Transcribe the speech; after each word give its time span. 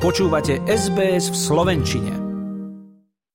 Počúvate 0.00 0.64
SBS 0.64 1.28
v 1.28 1.36
Slovenčine. 1.36 2.12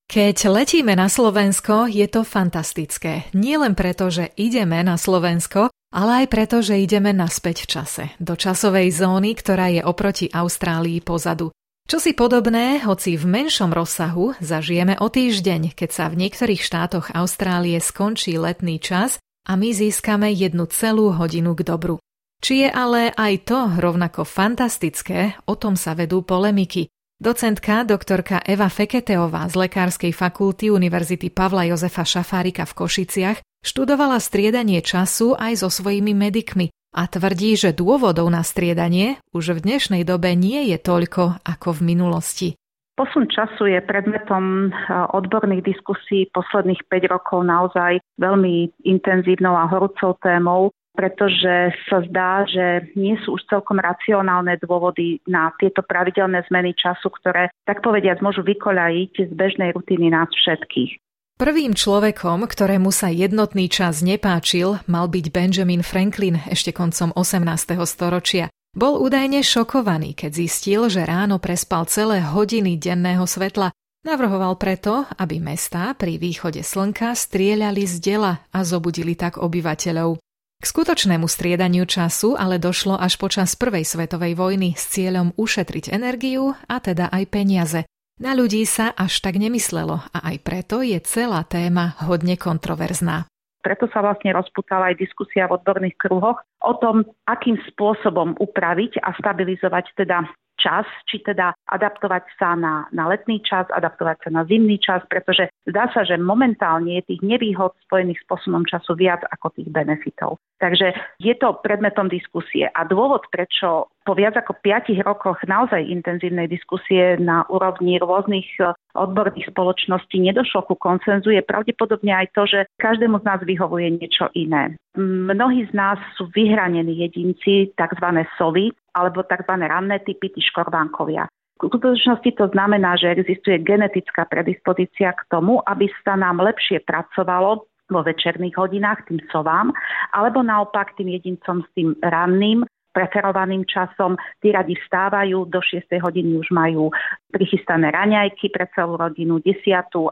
Keď 0.10 0.50
letíme 0.50 0.98
na 0.98 1.14
Slovensko, 1.14 1.86
je 1.86 2.10
to 2.10 2.26
fantastické. 2.26 3.30
Nie 3.38 3.62
len 3.62 3.78
preto, 3.78 4.10
že 4.10 4.34
ideme 4.34 4.82
na 4.82 4.98
Slovensko, 4.98 5.70
ale 5.94 6.26
aj 6.26 6.28
preto, 6.34 6.66
že 6.66 6.82
ideme 6.82 7.14
naspäť 7.14 7.70
v 7.70 7.70
čase, 7.70 8.04
do 8.18 8.34
časovej 8.34 8.90
zóny, 8.90 9.38
ktorá 9.38 9.78
je 9.78 9.86
oproti 9.86 10.26
Austrálii 10.34 11.06
pozadu. 11.06 11.54
Čo 11.86 12.02
si 12.02 12.18
podobné, 12.18 12.82
hoci 12.82 13.14
v 13.14 13.30
menšom 13.30 13.70
rozsahu, 13.70 14.34
zažijeme 14.42 14.98
o 14.98 15.06
týždeň, 15.06 15.78
keď 15.78 15.90
sa 15.94 16.10
v 16.10 16.18
niektorých 16.18 16.66
štátoch 16.66 17.14
Austrálie 17.14 17.78
skončí 17.78 18.42
letný 18.42 18.82
čas 18.82 19.22
a 19.46 19.54
my 19.54 19.70
získame 19.70 20.34
jednu 20.34 20.66
celú 20.74 21.14
hodinu 21.14 21.54
k 21.54 21.62
dobru. 21.62 22.02
Či 22.44 22.68
je 22.68 22.70
ale 22.72 23.12
aj 23.16 23.34
to 23.48 23.60
rovnako 23.80 24.28
fantastické, 24.28 25.36
o 25.48 25.56
tom 25.56 25.80
sa 25.80 25.96
vedú 25.96 26.22
polemiky. 26.22 26.92
Docentka 27.16 27.88
doktorka 27.88 28.44
Eva 28.44 28.68
Feketeová 28.68 29.48
z 29.48 29.56
Lekárskej 29.56 30.12
fakulty 30.12 30.68
Univerzity 30.68 31.32
Pavla 31.32 31.64
Jozefa 31.64 32.04
Šafárika 32.04 32.68
v 32.68 32.76
Košiciach 32.76 33.40
študovala 33.64 34.20
striedanie 34.20 34.84
času 34.84 35.32
aj 35.32 35.64
so 35.64 35.72
svojimi 35.72 36.12
medikmi 36.12 36.76
a 36.92 37.08
tvrdí, 37.08 37.56
že 37.56 37.72
dôvodov 37.72 38.28
na 38.28 38.44
striedanie 38.44 39.20
už 39.32 39.56
v 39.56 39.64
dnešnej 39.64 40.04
dobe 40.04 40.36
nie 40.36 40.72
je 40.72 40.78
toľko 40.80 41.40
ako 41.44 41.70
v 41.80 41.82
minulosti. 41.88 42.50
Posun 42.96 43.28
času 43.28 43.68
je 43.68 43.80
predmetom 43.84 44.72
odborných 45.12 45.68
diskusí 45.68 46.32
posledných 46.32 46.80
5 46.88 47.12
rokov 47.12 47.44
naozaj 47.44 48.00
veľmi 48.16 48.72
intenzívnou 48.88 49.52
a 49.52 49.68
horúcou 49.68 50.16
témou 50.24 50.72
pretože 50.96 51.76
sa 51.92 52.00
zdá, 52.08 52.48
že 52.48 52.90
nie 52.96 53.20
sú 53.22 53.36
už 53.36 53.46
celkom 53.52 53.78
racionálne 53.78 54.56
dôvody 54.64 55.20
na 55.28 55.52
tieto 55.60 55.84
pravidelné 55.84 56.48
zmeny 56.48 56.72
času, 56.74 57.12
ktoré, 57.12 57.52
tak 57.68 57.84
povediať, 57.84 58.24
môžu 58.24 58.42
vykoľajiť 58.42 59.14
z 59.28 59.32
bežnej 59.36 59.76
rutiny 59.76 60.10
nás 60.10 60.32
všetkých. 60.32 61.04
Prvým 61.36 61.76
človekom, 61.76 62.48
ktorému 62.48 62.96
sa 62.96 63.12
jednotný 63.12 63.68
čas 63.68 64.00
nepáčil, 64.00 64.80
mal 64.88 65.12
byť 65.12 65.26
Benjamin 65.36 65.84
Franklin 65.84 66.40
ešte 66.48 66.72
koncom 66.72 67.12
18. 67.12 67.76
storočia. 67.84 68.48
Bol 68.72 69.04
údajne 69.04 69.44
šokovaný, 69.44 70.16
keď 70.16 70.32
zistil, 70.32 70.88
že 70.88 71.04
ráno 71.04 71.40
prespal 71.40 71.92
celé 71.92 72.24
hodiny 72.24 72.80
denného 72.80 73.28
svetla. 73.28 73.76
Navrhoval 74.08 74.56
preto, 74.56 75.04
aby 75.20 75.44
mestá 75.44 75.92
pri 75.92 76.16
východe 76.16 76.64
slnka 76.64 77.12
strieľali 77.18 77.84
z 77.84 77.96
dela 78.00 78.40
a 78.56 78.64
zobudili 78.64 79.20
tak 79.20 79.36
obyvateľov. 79.36 80.22
K 80.56 80.66
skutočnému 80.66 81.28
striedaniu 81.28 81.84
času 81.84 82.40
ale 82.40 82.58
došlo 82.58 82.96
až 82.96 83.20
počas 83.20 83.54
Prvej 83.60 83.84
svetovej 83.84 84.40
vojny 84.40 84.74
s 84.74 84.88
cieľom 84.96 85.36
ušetriť 85.36 85.92
energiu 85.92 86.56
a 86.68 86.80
teda 86.80 87.12
aj 87.12 87.24
peniaze. 87.28 87.80
Na 88.16 88.32
ľudí 88.32 88.64
sa 88.64 88.96
až 88.96 89.20
tak 89.20 89.36
nemyslelo 89.36 90.00
a 90.16 90.18
aj 90.32 90.40
preto 90.40 90.80
je 90.80 90.96
celá 91.04 91.44
téma 91.44 92.00
hodne 92.08 92.40
kontroverzná. 92.40 93.28
Preto 93.60 93.92
sa 93.92 94.00
vlastne 94.00 94.32
rozputala 94.32 94.94
aj 94.94 95.02
diskusia 95.02 95.50
v 95.50 95.58
odborných 95.60 95.98
kruhoch 96.00 96.40
o 96.62 96.74
tom, 96.80 97.04
akým 97.28 97.60
spôsobom 97.74 98.38
upraviť 98.40 99.04
a 99.04 99.12
stabilizovať 99.20 99.92
teda 100.00 100.24
čas, 100.66 100.90
či 101.06 101.22
teda 101.22 101.54
adaptovať 101.70 102.26
sa 102.42 102.58
na, 102.58 102.90
na 102.90 103.06
letný 103.06 103.38
čas, 103.46 103.70
adaptovať 103.70 104.26
sa 104.26 104.30
na 104.34 104.42
zimný 104.50 104.82
čas, 104.82 105.06
pretože 105.06 105.54
zdá 105.70 105.86
sa, 105.94 106.02
že 106.02 106.18
momentálne 106.18 106.98
je 106.98 107.14
tých 107.14 107.22
nevýhod 107.22 107.78
spojených 107.86 108.18
s 108.18 108.26
posunom 108.26 108.66
času 108.66 108.98
viac 108.98 109.22
ako 109.30 109.54
tých 109.54 109.70
benefitov. 109.70 110.42
Takže 110.58 110.98
je 111.22 111.34
to 111.38 111.62
predmetom 111.62 112.10
diskusie 112.10 112.66
a 112.66 112.82
dôvod, 112.88 113.28
prečo 113.30 113.92
po 114.08 114.14
viac 114.16 114.40
ako 114.40 114.56
5 114.64 115.02
rokoch 115.04 115.42
naozaj 115.44 115.84
intenzívnej 115.84 116.48
diskusie 116.48 117.18
na 117.18 117.44
úrovni 117.52 117.98
rôznych 117.98 118.48
e, 118.62 118.72
odborných 118.94 119.50
spoločností 119.52 120.22
nedošlo 120.22 120.64
ku 120.70 120.78
koncenzu, 120.78 121.34
je 121.34 121.42
pravdepodobne 121.42 122.14
aj 122.14 122.28
to, 122.38 122.46
že 122.48 122.60
každému 122.80 123.20
z 123.20 123.28
nás 123.28 123.42
vyhovuje 123.44 123.98
niečo 123.98 124.30
iné. 124.38 124.78
Mnohí 124.96 125.68
z 125.68 125.74
nás 125.76 126.00
sú 126.16 126.30
vyhranení 126.32 127.04
jedinci, 127.04 127.76
tzv. 127.76 128.08
soli, 128.40 128.72
alebo 128.96 129.28
tzv. 129.28 129.52
ranné 129.60 130.00
typy, 130.08 130.32
tí 130.32 130.40
škorvánkovia. 130.40 131.28
V 131.60 131.72
skutočnosti 131.72 132.32
to 132.36 132.52
znamená, 132.52 133.00
že 133.00 133.16
existuje 133.16 133.64
genetická 133.64 134.28
predispozícia 134.28 135.16
k 135.16 135.22
tomu, 135.32 135.64
aby 135.64 135.88
sa 136.04 136.20
nám 136.20 136.44
lepšie 136.44 136.84
pracovalo 136.84 137.64
vo 137.88 138.02
večerných 138.02 138.56
hodinách 138.60 139.08
tým 139.08 139.22
sovám, 139.30 139.72
alebo 140.12 140.42
naopak 140.44 140.98
tým 141.00 141.16
jedincom 141.16 141.64
s 141.64 141.70
tým 141.78 141.96
ranným 142.02 142.66
preferovaným 142.96 143.68
časom. 143.68 144.16
Tí 144.40 144.56
radi 144.56 144.80
vstávajú, 144.80 145.52
do 145.52 145.60
6 145.60 146.00
hodiny 146.00 146.40
už 146.40 146.48
majú 146.56 146.96
prichystané 147.28 147.92
raňajky 147.92 148.48
pre 148.56 148.72
celú 148.72 148.96
rodinu, 148.96 149.44
10 149.44 149.60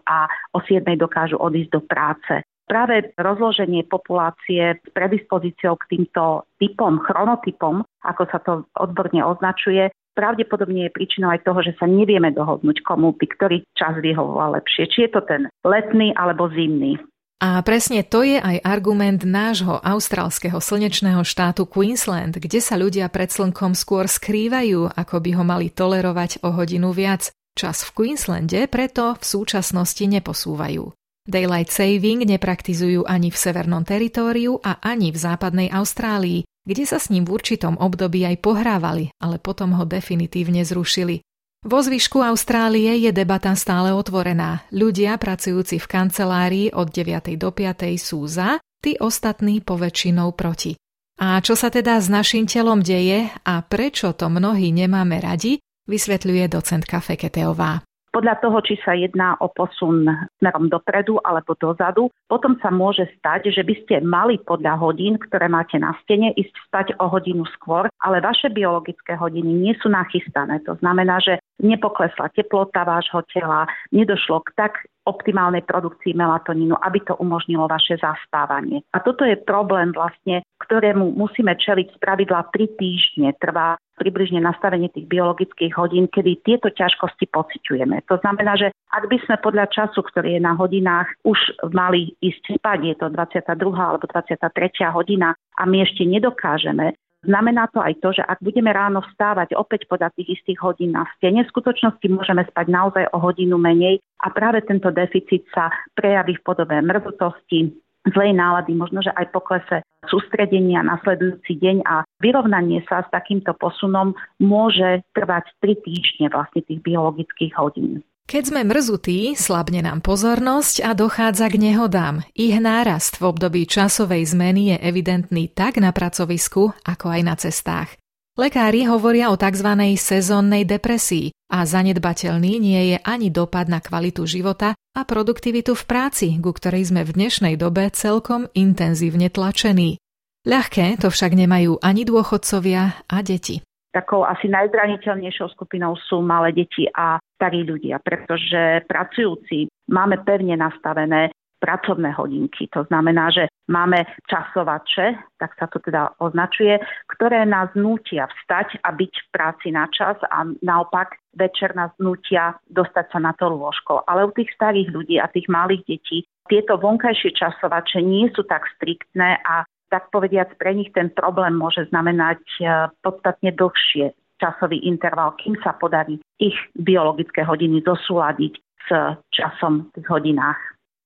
a 0.03 0.27
o 0.51 0.59
7 0.59 0.83
dokážu 0.99 1.39
odísť 1.39 1.71
do 1.71 1.81
práce. 1.87 2.43
Práve 2.63 3.11
rozloženie 3.19 3.83
populácie 3.83 4.79
s 4.79 4.87
predispozíciou 4.95 5.75
k 5.83 5.87
týmto 5.91 6.47
typom, 6.55 7.03
chronotypom, 7.03 7.83
ako 8.07 8.23
sa 8.31 8.39
to 8.39 8.63
odborne 8.79 9.19
označuje, 9.19 9.91
pravdepodobne 10.15 10.87
je 10.87 10.95
príčinou 10.95 11.33
aj 11.33 11.43
toho, 11.43 11.59
že 11.59 11.75
sa 11.75 11.89
nevieme 11.89 12.31
dohodnúť, 12.31 12.85
komu 12.85 13.11
by 13.17 13.25
ktorý 13.27 13.57
čas 13.75 13.99
vyhovoval 13.99 14.55
lepšie. 14.61 14.87
Či 14.87 14.99
je 15.05 15.11
to 15.11 15.21
ten 15.27 15.41
letný 15.65 16.15
alebo 16.15 16.47
zimný. 16.53 17.01
A 17.43 17.59
presne 17.59 18.07
to 18.07 18.23
je 18.23 18.39
aj 18.39 18.63
argument 18.63 19.19
nášho 19.27 19.75
austrálskeho 19.83 20.63
slnečného 20.63 21.27
štátu 21.27 21.67
Queensland, 21.67 22.39
kde 22.39 22.63
sa 22.63 22.79
ľudia 22.79 23.11
pred 23.11 23.27
slnkom 23.27 23.75
skôr 23.75 24.07
skrývajú, 24.07 24.95
ako 24.95 25.15
by 25.19 25.29
ho 25.35 25.43
mali 25.43 25.67
tolerovať 25.67 26.39
o 26.47 26.55
hodinu 26.55 26.95
viac. 26.95 27.35
Čas 27.53 27.83
v 27.83 27.91
Queenslande 27.91 28.71
preto 28.71 29.19
v 29.19 29.23
súčasnosti 29.27 30.01
neposúvajú. 30.07 31.02
Daylight 31.23 31.71
saving 31.71 32.27
nepraktizujú 32.27 33.07
ani 33.07 33.31
v 33.31 33.37
severnom 33.39 33.87
teritóriu 33.87 34.59
a 34.59 34.83
ani 34.83 35.15
v 35.15 35.17
západnej 35.23 35.71
Austrálii, 35.71 36.43
kde 36.67 36.83
sa 36.83 36.99
s 36.99 37.07
ním 37.07 37.23
v 37.23 37.39
určitom 37.39 37.79
období 37.79 38.27
aj 38.27 38.43
pohrávali, 38.43 39.07
ale 39.23 39.39
potom 39.39 39.71
ho 39.79 39.87
definitívne 39.87 40.67
zrušili. 40.67 41.23
Vo 41.63 41.79
zvyšku 41.79 42.19
Austrálie 42.19 42.99
je 42.99 43.15
debata 43.15 43.55
stále 43.55 43.95
otvorená. 43.95 44.67
Ľudia 44.75 45.15
pracujúci 45.15 45.79
v 45.79 45.87
kancelárii 45.87 46.67
od 46.75 46.91
9. 46.91 47.39
do 47.39 47.55
5. 47.55 47.95
sú 47.95 48.27
za, 48.27 48.59
tí 48.83 48.99
ostatní 48.99 49.63
poväčšinou 49.63 50.35
proti. 50.35 50.75
A 51.23 51.39
čo 51.39 51.55
sa 51.55 51.71
teda 51.71 52.03
s 52.03 52.11
našim 52.11 52.51
telom 52.51 52.83
deje 52.83 53.31
a 53.47 53.63
prečo 53.63 54.11
to 54.11 54.27
mnohí 54.27 54.75
nemáme 54.75 55.23
radi, 55.23 55.63
vysvetľuje 55.87 56.51
docentka 56.51 56.99
Feketeová 56.99 57.79
podľa 58.13 58.37
toho, 58.45 58.61
či 58.61 58.77
sa 58.85 58.93
jedná 58.93 59.33
o 59.41 59.49
posun 59.49 60.05
smerom 60.37 60.69
dopredu 60.69 61.17
alebo 61.25 61.57
dozadu. 61.57 62.13
Potom 62.29 62.61
sa 62.61 62.69
môže 62.69 63.09
stať, 63.17 63.49
že 63.49 63.65
by 63.65 63.75
ste 63.83 63.95
mali 64.05 64.37
podľa 64.37 64.77
hodín, 64.77 65.17
ktoré 65.17 65.49
máte 65.49 65.81
na 65.81 65.97
stene, 66.05 66.29
ísť 66.37 66.53
spať 66.69 66.87
o 67.01 67.09
hodinu 67.09 67.41
skôr, 67.57 67.89
ale 68.05 68.21
vaše 68.21 68.53
biologické 68.53 69.17
hodiny 69.17 69.49
nie 69.49 69.73
sú 69.81 69.89
nachystané. 69.89 70.61
To 70.69 70.77
znamená, 70.77 71.17
že 71.17 71.41
nepoklesla 71.57 72.29
teplota 72.37 72.85
vášho 72.85 73.25
tela, 73.33 73.65
nedošlo 73.89 74.45
k 74.45 74.49
tak 74.53 74.73
optimálnej 75.03 75.67
produkcii 75.67 76.15
melatonínu, 76.15 76.79
aby 76.79 77.03
to 77.03 77.19
umožnilo 77.19 77.67
vaše 77.67 77.99
zaspávanie. 77.99 78.87
A 78.95 79.03
toto 79.03 79.27
je 79.27 79.35
problém 79.35 79.91
vlastne, 79.91 80.47
ktorému 80.63 81.11
musíme 81.19 81.51
čeliť 81.59 81.87
z 81.91 81.97
pravidla 81.99 82.47
3 82.55 82.79
týždne. 82.79 83.35
Trvá 83.35 83.75
približne 84.03 84.43
nastavenie 84.43 84.91
tých 84.91 85.07
biologických 85.07 85.71
hodín, 85.79 86.11
kedy 86.11 86.43
tieto 86.43 86.67
ťažkosti 86.67 87.31
pociťujeme. 87.31 88.03
To 88.11 88.19
znamená, 88.19 88.59
že 88.59 88.75
ak 88.91 89.07
by 89.07 89.17
sme 89.23 89.39
podľa 89.39 89.71
času, 89.71 90.03
ktorý 90.03 90.35
je 90.35 90.41
na 90.43 90.59
hodinách, 90.59 91.07
už 91.23 91.39
mali 91.71 92.11
ísť 92.19 92.59
spať, 92.59 92.79
je 92.83 92.95
to 92.99 93.07
22. 93.15 93.55
alebo 93.71 94.03
23. 94.11 94.43
hodina 94.91 95.31
a 95.55 95.63
my 95.63 95.87
ešte 95.87 96.03
nedokážeme, 96.03 96.99
Znamená 97.23 97.71
to 97.71 97.79
aj 97.79 98.03
to, 98.03 98.19
že 98.19 98.23
ak 98.27 98.43
budeme 98.43 98.67
ráno 98.75 98.99
vstávať 98.99 99.55
opäť 99.55 99.87
podľa 99.87 100.11
tých 100.11 100.35
istých 100.39 100.59
hodín 100.59 100.91
na 100.91 101.07
stene, 101.15 101.47
v 101.47 101.51
skutočnosti 101.55 102.03
môžeme 102.11 102.43
spať 102.51 102.67
naozaj 102.67 103.15
o 103.15 103.17
hodinu 103.23 103.55
menej 103.55 104.03
a 104.19 104.27
práve 104.27 104.59
tento 104.67 104.91
deficit 104.91 105.47
sa 105.55 105.71
prejaví 105.95 106.35
v 106.35 106.43
podobe 106.43 106.75
mrzutosti, 106.83 107.71
zlej 108.11 108.35
nálady, 108.35 108.75
možno, 108.75 108.99
že 108.99 109.15
aj 109.15 109.31
poklese 109.31 109.87
sústredenia 110.07 110.83
nasledujúci 110.83 111.59
deň 111.59 111.77
a 111.83 112.03
vyrovnanie 112.19 112.83
sa 112.87 113.03
s 113.03 113.09
takýmto 113.11 113.55
posunom 113.55 114.15
môže 114.39 115.03
trvať 115.15 115.51
3 115.61 115.85
týždne 115.85 116.27
vlastne 116.31 116.61
tých 116.63 116.79
biologických 116.83 117.53
hodín. 117.59 118.03
Keď 118.23 118.43
sme 118.55 118.61
mrzutí, 118.63 119.35
slabne 119.35 119.83
nám 119.83 119.99
pozornosť 119.99 120.87
a 120.87 120.95
dochádza 120.95 121.51
k 121.51 121.59
nehodám. 121.59 122.23
Ich 122.31 122.55
nárast 122.55 123.19
v 123.19 123.35
období 123.35 123.67
časovej 123.67 124.23
zmeny 124.31 124.73
je 124.73 124.77
evidentný 124.79 125.51
tak 125.51 125.75
na 125.83 125.91
pracovisku, 125.91 126.71
ako 126.87 127.05
aj 127.11 127.21
na 127.21 127.35
cestách. 127.35 127.99
Lekári 128.33 128.87
hovoria 128.89 129.29
o 129.29 129.37
tzv. 129.37 129.69
sezónnej 129.99 130.65
depresii 130.65 131.29
a 131.53 131.67
zanedbateľný 131.67 132.57
nie 132.57 132.81
je 132.95 132.97
ani 133.03 133.29
dopad 133.29 133.69
na 133.69 133.77
kvalitu 133.77 134.25
života 134.25 134.73
a 134.93 135.01
produktivitu 135.01 135.73
v 135.73 135.83
práci, 135.89 136.27
ku 136.37 136.53
ktorej 136.53 136.93
sme 136.93 137.01
v 137.01 137.17
dnešnej 137.17 137.57
dobe 137.57 137.89
celkom 137.89 138.45
intenzívne 138.53 139.33
tlačení. 139.33 139.97
Ľahké 140.45 141.01
to 141.01 141.09
však 141.09 141.33
nemajú 141.33 141.81
ani 141.81 142.05
dôchodcovia 142.05 143.09
a 143.09 143.17
deti. 143.25 143.65
takou 143.93 144.25
asi 144.25 144.49
najzraniteľnejšou 144.49 145.53
skupinou 145.53 145.93
sú 146.09 146.21
malé 146.25 146.53
deti 146.53 146.89
a 146.89 147.21
starí 147.37 147.61
ľudia, 147.61 148.01
pretože 148.01 148.81
pracujúci 148.89 149.69
máme 149.89 150.21
pevne 150.25 150.57
nastavené 150.57 151.29
pracovné 151.63 152.11
hodinky. 152.11 152.67
To 152.75 152.83
znamená, 152.91 153.31
že 153.31 153.47
máme 153.71 154.03
časovače, 154.27 155.39
tak 155.39 155.55
sa 155.55 155.71
to 155.71 155.79
teda 155.79 156.11
označuje, 156.19 156.83
ktoré 157.15 157.47
nás 157.47 157.71
nútia 157.71 158.27
vstať 158.27 158.83
a 158.83 158.91
byť 158.91 159.13
v 159.15 159.27
práci 159.31 159.67
na 159.71 159.87
čas 159.87 160.19
a 160.27 160.43
naopak 160.59 161.15
večer 161.39 161.71
nás 161.71 161.95
nútia 162.03 162.59
dostať 162.67 163.15
sa 163.15 163.19
na 163.23 163.31
to 163.39 163.47
lôžko. 163.47 164.03
Ale 164.11 164.27
u 164.27 164.35
tých 164.35 164.51
starých 164.59 164.91
ľudí 164.91 165.15
a 165.23 165.31
tých 165.31 165.47
malých 165.47 165.87
detí 165.87 166.27
tieto 166.51 166.75
vonkajšie 166.75 167.31
časovače 167.39 168.03
nie 168.03 168.27
sú 168.35 168.43
tak 168.43 168.67
striktné 168.75 169.39
a 169.47 169.63
tak 169.87 170.11
povediac 170.11 170.51
pre 170.59 170.75
nich 170.75 170.91
ten 170.91 171.07
problém 171.13 171.53
môže 171.53 171.85
znamenať 171.93 172.41
e, 172.59 172.63
podstatne 173.05 173.53
dlhšie 173.53 174.11
časový 174.41 174.81
interval, 174.83 175.37
kým 175.39 175.55
sa 175.61 175.77
podarí 175.77 176.17
ich 176.41 176.57
biologické 176.75 177.45
hodiny 177.45 177.85
zosúľadiť 177.85 178.53
s 178.57 178.89
časom 179.31 179.87
v 179.95 180.05
hodinách. 180.09 180.59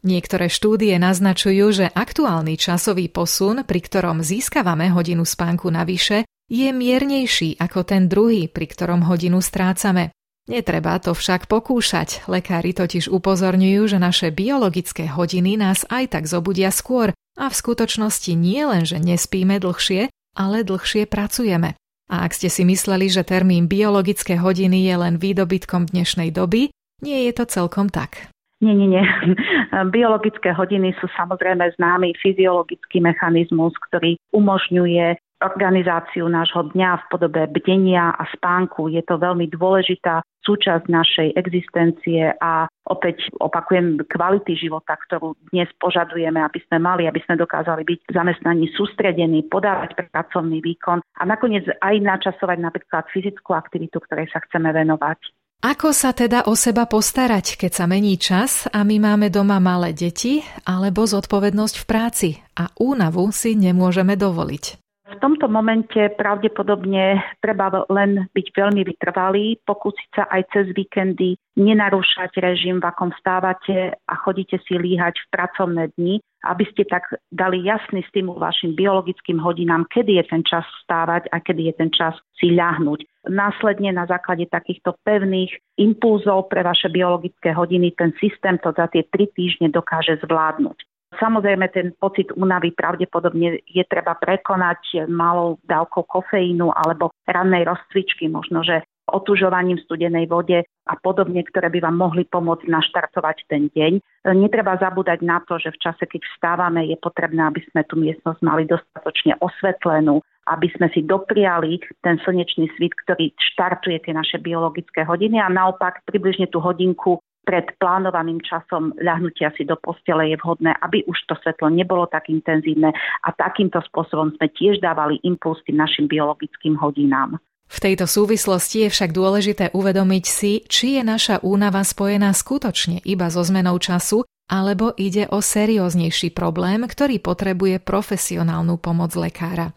Niektoré 0.05 0.45
štúdie 0.45 0.93
naznačujú, 1.01 1.65
že 1.73 1.85
aktuálny 1.89 2.53
časový 2.53 3.09
posun, 3.09 3.65
pri 3.65 3.79
ktorom 3.81 4.21
získavame 4.21 4.93
hodinu 4.93 5.25
spánku 5.25 5.73
navyše, 5.73 6.29
je 6.47 6.69
miernejší 6.69 7.57
ako 7.57 7.83
ten 7.83 8.05
druhý, 8.05 8.45
pri 8.45 8.69
ktorom 8.69 9.03
hodinu 9.09 9.41
strácame. 9.41 10.13
Netreba 10.47 10.95
to 11.03 11.11
však 11.11 11.51
pokúšať, 11.51 12.23
lekári 12.31 12.71
totiž 12.71 13.11
upozorňujú, 13.11 13.81
že 13.91 13.97
naše 13.99 14.31
biologické 14.31 15.11
hodiny 15.11 15.59
nás 15.59 15.83
aj 15.91 16.15
tak 16.15 16.23
zobudia 16.23 16.71
skôr 16.71 17.11
a 17.35 17.45
v 17.51 17.59
skutočnosti 17.59 18.31
nie 18.31 18.63
len, 18.63 18.87
že 18.87 18.95
nespíme 18.95 19.59
dlhšie, 19.59 20.07
ale 20.39 20.63
dlhšie 20.63 21.03
pracujeme. 21.09 21.75
A 22.07 22.23
ak 22.23 22.31
ste 22.31 22.47
si 22.47 22.63
mysleli, 22.63 23.11
že 23.11 23.27
termín 23.27 23.67
biologické 23.67 24.39
hodiny 24.39 24.87
je 24.87 24.95
len 24.95 25.19
výdobytkom 25.19 25.91
dnešnej 25.91 26.31
doby, 26.31 26.71
nie 27.03 27.27
je 27.27 27.31
to 27.35 27.43
celkom 27.43 27.91
tak. 27.91 28.31
Nie, 28.57 28.73
nie, 28.73 28.89
nie. 28.89 29.05
Biologické 29.95 30.49
hodiny 30.49 30.97
sú 30.97 31.05
samozrejme 31.13 31.69
známy 31.77 32.17
fyziologický 32.17 32.97
mechanizmus, 33.05 33.73
ktorý 33.89 34.17
umožňuje 34.33 35.17
organizáciu 35.37 36.25
nášho 36.25 36.73
dňa 36.73 36.91
v 36.97 37.07
podobe 37.13 37.41
bdenia 37.53 38.17
a 38.17 38.25
spánku. 38.33 38.89
Je 38.89 39.05
to 39.05 39.21
veľmi 39.21 39.45
dôležitá 39.53 40.25
súčasť 40.41 40.89
našej 40.89 41.37
existencie 41.37 42.33
a 42.41 42.65
opäť 42.89 43.29
opakujem 43.37 44.01
kvality 44.07 44.57
života, 44.57 44.97
ktorú 44.97 45.37
dnes 45.53 45.69
požadujeme, 45.77 46.41
aby 46.41 46.57
sme 46.65 46.81
mali, 46.81 47.05
aby 47.05 47.21
sme 47.27 47.37
dokázali 47.37 47.85
byť 47.85 47.99
zamestnaní 48.09 48.71
sústredení, 48.73 49.45
podávať 49.45 50.09
pracovný 50.09 50.63
výkon 50.63 51.03
a 51.03 51.21
nakoniec 51.27 51.67
aj 51.83 51.95
načasovať 52.01 52.57
napríklad 52.57 53.05
fyzickú 53.13 53.53
aktivitu, 53.53 54.01
ktorej 54.01 54.31
sa 54.33 54.41
chceme 54.47 54.73
venovať. 54.73 55.19
Ako 55.57 55.89
sa 55.89 56.13
teda 56.13 56.45
o 56.45 56.53
seba 56.53 56.85
postarať, 56.85 57.57
keď 57.57 57.71
sa 57.73 57.85
mení 57.89 58.21
čas 58.21 58.69
a 58.69 58.85
my 58.85 59.01
máme 59.01 59.33
doma 59.33 59.57
malé 59.57 59.89
deti 59.89 60.45
alebo 60.69 61.09
zodpovednosť 61.09 61.75
v 61.81 61.85
práci 61.89 62.29
a 62.53 62.69
únavu 62.77 63.25
si 63.33 63.57
nemôžeme 63.57 64.13
dovoliť? 64.13 64.63
V 65.07 65.15
tomto 65.17 65.49
momente 65.49 66.13
pravdepodobne 66.13 67.23
treba 67.41 67.73
len 67.89 68.29
byť 68.37 68.47
veľmi 68.53 68.85
vytrvalý, 68.85 69.57
pokúsiť 69.65 70.09
sa 70.13 70.23
aj 70.29 70.41
cez 70.53 70.65
víkendy 70.77 71.39
nenarúšať 71.57 72.37
režim, 72.37 72.77
v 72.77 72.85
akom 72.85 73.09
stávate 73.17 73.97
a 73.97 74.13
chodíte 74.19 74.61
si 74.67 74.77
líhať 74.77 75.17
v 75.17 75.27
pracovné 75.33 75.89
dni, 75.97 76.21
aby 76.45 76.63
ste 76.69 76.85
tak 76.85 77.07
dali 77.33 77.65
jasný 77.65 78.05
stimul 78.11 78.37
vašim 78.37 78.77
biologickým 78.77 79.41
hodinám, 79.41 79.89
kedy 79.89 80.21
je 80.21 80.25
ten 80.27 80.43
čas 80.45 80.67
stávať 80.85 81.31
a 81.33 81.41
kedy 81.41 81.71
je 81.71 81.73
ten 81.73 81.89
čas 81.89 82.13
si 82.37 82.53
ľahnúť. 82.53 83.07
Následne 83.27 83.91
na 83.91 84.07
základe 84.07 84.47
takýchto 84.47 84.95
pevných 85.03 85.51
impulzov 85.77 86.47
pre 86.47 86.63
vaše 86.63 86.87
biologické 86.87 87.51
hodiny 87.51 87.91
ten 87.93 88.15
systém 88.17 88.55
to 88.63 88.71
za 88.71 88.87
tie 88.87 89.03
tri 89.11 89.27
týždne 89.31 89.69
dokáže 89.71 90.19
zvládnuť. 90.23 90.77
Samozrejme, 91.19 91.71
ten 91.71 91.95
pocit 91.95 92.29
únavy 92.35 92.75
pravdepodobne 92.75 93.63
je 93.63 93.83
treba 93.87 94.19
prekonať 94.19 95.07
malou 95.07 95.55
dávkou 95.63 96.03
kofeínu 96.03 96.67
alebo 96.75 97.15
rannej 97.23 97.63
rozcvičky, 97.63 98.27
možno, 98.27 98.59
že 98.61 98.83
otužovaním 99.07 99.79
studenej 99.87 100.27
vode 100.27 100.67
a 100.67 100.93
podobne, 100.99 101.39
ktoré 101.47 101.71
by 101.71 101.79
vám 101.79 101.95
mohli 101.95 102.27
pomôcť 102.27 102.67
naštartovať 102.67 103.47
ten 103.47 103.71
deň. 103.71 104.03
Netreba 104.35 104.75
zabúdať 104.75 105.23
na 105.23 105.39
to, 105.47 105.55
že 105.55 105.71
v 105.71 105.79
čase, 105.79 106.03
keď 106.03 106.21
vstávame, 106.27 106.83
je 106.91 106.99
potrebné, 106.99 107.39
aby 107.39 107.63
sme 107.71 107.87
tú 107.87 107.95
miestnosť 107.95 108.43
mali 108.43 108.67
dostatočne 108.67 109.39
osvetlenú, 109.39 110.19
aby 110.47 110.71
sme 110.73 110.87
si 110.95 111.03
dopriali 111.03 111.83
ten 111.99 112.15
slnečný 112.23 112.71
svit, 112.79 112.95
ktorý 113.03 113.35
štartuje 113.35 113.99
tie 114.01 114.13
naše 114.15 114.39
biologické 114.39 115.03
hodiny 115.03 115.37
a 115.43 115.51
naopak 115.51 116.07
približne 116.07 116.47
tú 116.47 116.63
hodinku 116.63 117.19
pred 117.47 117.63
plánovaným 117.79 118.43
časom 118.43 118.91
ľahnutia 118.99 119.55
si 119.55 119.63
do 119.63 119.79
postele 119.79 120.35
je 120.35 120.37
vhodné, 120.43 120.75
aby 120.83 121.07
už 121.07 121.15
to 121.31 121.39
svetlo 121.39 121.71
nebolo 121.71 122.03
tak 122.11 122.27
intenzívne 122.27 122.91
a 123.23 123.29
takýmto 123.31 123.79
spôsobom 123.87 124.35
sme 124.35 124.51
tiež 124.51 124.83
dávali 124.83 125.15
impuls 125.23 125.63
tým 125.63 125.79
našim 125.79 126.11
biologickým 126.11 126.75
hodinám. 126.75 127.39
V 127.67 127.77
tejto 127.83 128.07
súvislosti 128.07 128.87
je 128.87 128.89
však 128.91 129.11
dôležité 129.11 129.65
uvedomiť 129.75 130.23
si, 130.27 130.51
či 130.67 130.99
je 130.99 131.03
naša 131.03 131.43
únava 131.43 131.83
spojená 131.83 132.31
skutočne 132.31 133.03
iba 133.03 133.27
so 133.27 133.43
zmenou 133.43 133.75
času, 133.79 134.23
alebo 134.47 134.95
ide 134.95 135.27
o 135.27 135.43
serióznejší 135.43 136.31
problém, 136.31 136.87
ktorý 136.87 137.19
potrebuje 137.19 137.83
profesionálnu 137.83 138.79
pomoc 138.79 139.11
lekára. 139.19 139.75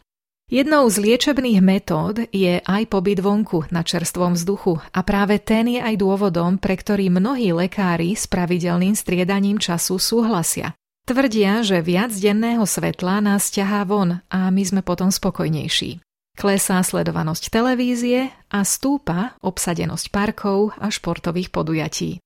Jednou 0.50 0.90
z 0.90 0.98
liečebných 0.98 1.62
metód 1.62 2.26
je 2.34 2.58
aj 2.58 2.82
pobyt 2.90 3.22
vonku 3.22 3.70
na 3.70 3.86
čerstvom 3.86 4.34
vzduchu 4.34 4.82
a 4.90 5.06
práve 5.06 5.38
ten 5.38 5.70
je 5.70 5.78
aj 5.78 5.94
dôvodom, 5.94 6.58
pre 6.58 6.74
ktorý 6.74 7.06
mnohí 7.06 7.54
lekári 7.54 8.18
s 8.18 8.26
pravidelným 8.26 8.98
striedaním 8.98 9.62
času 9.62 10.02
súhlasia. 10.02 10.74
Tvrdia, 11.06 11.62
že 11.62 11.78
viac 11.78 12.10
denného 12.10 12.66
svetla 12.66 13.22
nás 13.22 13.46
ťahá 13.54 13.86
von 13.86 14.26
a 14.26 14.50
my 14.50 14.62
sme 14.66 14.82
potom 14.82 15.14
spokojnejší. 15.14 16.02
Klesá 16.34 16.82
sledovanosť 16.82 17.46
televízie 17.46 18.34
a 18.50 18.66
stúpa 18.66 19.38
obsadenosť 19.46 20.10
parkov 20.10 20.74
a 20.82 20.90
športových 20.90 21.54
podujatí. 21.54 22.18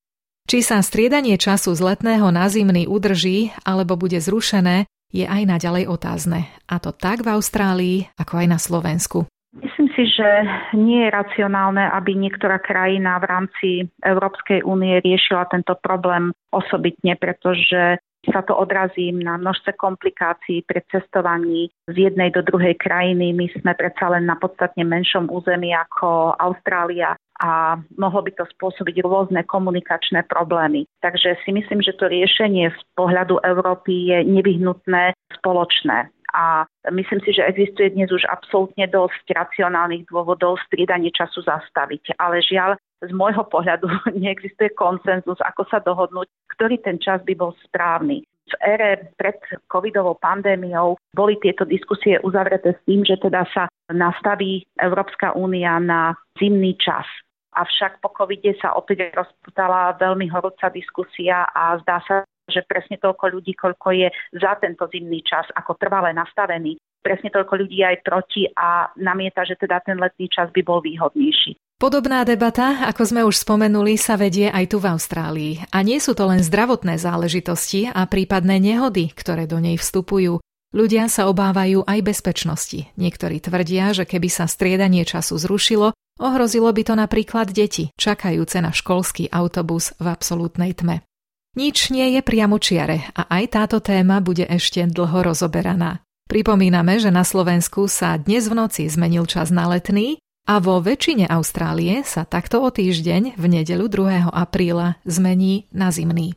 Či 0.49 0.59
sa 0.65 0.81
striedanie 0.81 1.37
času 1.37 1.77
z 1.77 1.93
letného 1.93 2.33
na 2.33 2.49
zimný 2.49 2.89
udrží 2.89 3.53
alebo 3.69 4.01
bude 4.01 4.17
zrušené, 4.17 4.89
je 5.15 5.23
aj 5.23 5.47
naďalej 5.47 5.87
otázne. 5.87 6.51
A 6.67 6.83
to 6.83 6.91
tak 6.91 7.23
v 7.23 7.31
Austrálii, 7.31 7.97
ako 8.19 8.43
aj 8.43 8.47
na 8.51 8.59
Slovensku. 8.59 9.31
Myslím 9.55 9.87
si, 9.95 10.11
že 10.11 10.27
nie 10.75 11.07
je 11.07 11.15
racionálne, 11.15 11.87
aby 11.95 12.19
niektorá 12.19 12.59
krajina 12.59 13.23
v 13.23 13.29
rámci 13.31 13.69
Európskej 14.03 14.67
únie 14.67 14.99
riešila 14.99 15.47
tento 15.47 15.79
problém 15.79 16.35
osobitne, 16.51 17.15
pretože 17.15 18.03
sa 18.31 18.45
to 18.45 18.57
odrazí 18.57 19.13
na 19.13 19.37
množstve 19.41 19.77
komplikácií 19.77 20.65
pri 20.65 20.85
cestovaní 20.89 21.69
z 21.91 22.11
jednej 22.11 22.31
do 22.31 22.41
druhej 22.45 22.77
krajiny. 22.79 23.33
My 23.33 23.47
sme 23.57 23.73
predsa 23.75 24.13
len 24.13 24.29
na 24.29 24.39
podstatne 24.39 24.85
menšom 24.87 25.29
území 25.29 25.73
ako 25.73 26.37
Austrália 26.39 27.17
a 27.43 27.77
mohlo 27.99 28.23
by 28.23 28.31
to 28.39 28.45
spôsobiť 28.55 29.03
rôzne 29.03 29.43
komunikačné 29.45 30.23
problémy. 30.31 30.87
Takže 31.03 31.35
si 31.43 31.51
myslím, 31.51 31.83
že 31.83 31.99
to 31.99 32.07
riešenie 32.07 32.71
z 32.71 32.81
pohľadu 32.95 33.43
Európy 33.43 34.15
je 34.15 34.19
nevyhnutné 34.23 35.19
spoločné. 35.35 36.15
A 36.35 36.67
myslím 36.91 37.23
si, 37.23 37.31
že 37.31 37.47
existuje 37.47 37.95
dnes 37.95 38.11
už 38.11 38.27
absolútne 38.27 38.91
dosť 38.91 39.23
racionálnych 39.39 40.11
dôvodov 40.11 40.59
striedanie 40.67 41.15
času 41.15 41.47
zastaviť. 41.47 42.19
Ale 42.19 42.43
žiaľ, 42.43 42.75
z 43.09 43.13
môjho 43.13 43.45
pohľadu 43.49 43.87
neexistuje 44.23 44.73
konsenzus, 44.75 45.39
ako 45.41 45.63
sa 45.69 45.79
dohodnúť, 45.81 46.29
ktorý 46.57 46.81
ten 46.81 46.97
čas 46.99 47.21
by 47.23 47.35
bol 47.37 47.53
správny. 47.69 48.25
V 48.45 48.55
ére 48.61 49.09
pred 49.17 49.41
covidovou 49.73 50.21
pandémiou 50.21 51.01
boli 51.17 51.41
tieto 51.41 51.65
diskusie 51.65 52.21
uzavreté 52.21 52.77
s 52.77 52.81
tým, 52.85 53.01
že 53.01 53.17
teda 53.17 53.49
sa 53.57 53.73
nastaví 53.89 54.69
Európska 54.77 55.33
únia 55.33 55.81
na 55.81 56.13
zimný 56.37 56.77
čas. 56.77 57.09
Avšak 57.57 58.05
po 58.05 58.13
covide 58.13 58.53
sa 58.61 58.77
opäť 58.77 59.17
rozputala 59.17 59.97
veľmi 59.97 60.29
horúca 60.29 60.69
diskusia 60.69 61.49
a 61.57 61.79
zdá 61.81 62.05
sa, 62.05 62.17
že 62.51 62.61
presne 62.69 63.01
toľko 63.01 63.33
ľudí, 63.33 63.57
koľko 63.57 63.89
je 63.97 64.09
za 64.37 64.61
tento 64.61 64.85
zimný 64.93 65.25
čas 65.25 65.49
ako 65.57 65.81
trvalé 65.81 66.13
nastavený, 66.13 66.77
presne 67.01 67.33
toľko 67.33 67.65
ľudí 67.65 67.81
aj 67.81 68.05
proti 68.05 68.45
a 68.53 68.93
namieta, 68.97 69.45
že 69.45 69.57
teda 69.57 69.81
ten 69.85 69.97
letný 69.97 70.29
čas 70.29 70.53
by 70.53 70.61
bol 70.61 70.85
výhodnejší. 70.85 71.57
Podobná 71.85 72.25
debata, 72.25 72.81
ako 72.89 73.03
sme 73.05 73.21
už 73.29 73.45
spomenuli, 73.45 74.01
sa 74.01 74.17
vedie 74.17 74.49
aj 74.49 74.73
tu 74.73 74.81
v 74.81 74.89
Austrálii. 74.89 75.69
A 75.69 75.85
nie 75.85 76.01
sú 76.01 76.17
to 76.17 76.25
len 76.25 76.41
zdravotné 76.41 76.97
záležitosti 76.97 77.93
a 77.93 78.09
prípadné 78.09 78.57
nehody, 78.57 79.13
ktoré 79.13 79.45
do 79.45 79.61
nej 79.61 79.77
vstupujú. 79.77 80.41
Ľudia 80.73 81.13
sa 81.13 81.29
obávajú 81.29 81.85
aj 81.85 82.01
bezpečnosti. 82.01 82.89
Niektorí 82.97 83.37
tvrdia, 83.37 83.93
že 83.93 84.09
keby 84.09 84.33
sa 84.33 84.49
striedanie 84.49 85.05
času 85.05 85.37
zrušilo, 85.37 85.93
ohrozilo 86.25 86.73
by 86.73 86.83
to 86.89 86.95
napríklad 86.97 87.53
deti, 87.53 87.93
čakajúce 88.01 88.65
na 88.65 88.73
školský 88.73 89.29
autobus 89.29 89.93
v 90.01 90.09
absolútnej 90.09 90.73
tme. 90.73 91.05
Nič 91.53 91.93
nie 91.93 92.17
je 92.17 92.25
priamočiare 92.25 93.13
a 93.13 93.29
aj 93.29 93.61
táto 93.61 93.85
téma 93.85 94.25
bude 94.25 94.49
ešte 94.49 94.81
dlho 94.89 95.21
rozoberaná. 95.21 96.01
Pripomíname, 96.33 96.97
že 96.97 97.13
na 97.13 97.29
Slovensku 97.29 97.93
sa 97.93 98.17
dnes 98.17 98.49
v 98.49 98.57
noci 98.57 98.89
zmenil 98.89 99.29
čas 99.29 99.53
na 99.53 99.69
letný 99.69 100.24
A 100.45 100.61
vo 100.61 100.77
väčšine 100.77 101.25
Austrálie 101.25 102.05
sa 102.05 102.29
takto 102.29 102.61
o 102.61 102.69
týždeň 102.69 103.41
v 103.41 103.45
nedelu 103.49 103.89
2. 103.89 104.29
apríla 104.29 105.01
zmení 105.09 105.65
na 105.73 105.89
zimný. 105.89 106.37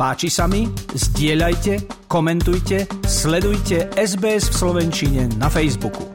Páči 0.00 0.32
sa 0.32 0.48
mi? 0.48 0.64
Zdieľajte, 0.96 2.08
komentujte, 2.08 2.88
sledujte 3.04 3.92
SBS 4.00 4.48
v 4.48 4.54
Slovenčine 4.64 5.22
na 5.36 5.52
Facebooku. 5.52 6.11